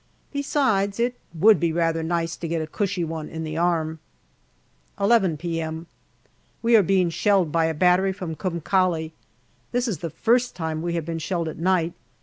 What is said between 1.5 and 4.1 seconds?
be rather nice to get a cushy one in the arm.